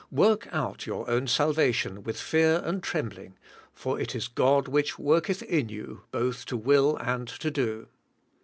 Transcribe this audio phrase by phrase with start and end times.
[0.09, 3.37] '*Work out your own salvation with fear and trembling
[3.71, 7.87] for it is God which worketh in you both to will and to do."